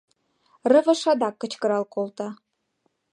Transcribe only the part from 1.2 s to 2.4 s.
кычкырал колта: